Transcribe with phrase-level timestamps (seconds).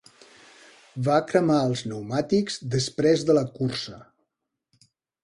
[1.07, 4.01] Va cremar els pneumàtics després de la cursa.